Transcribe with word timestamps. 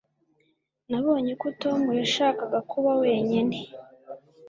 nabonye 0.89 1.33
ko 1.41 1.47
tom 1.61 1.81
yashakaga 1.99 2.59
kuba 2.71 2.91
wenyine 3.01 3.57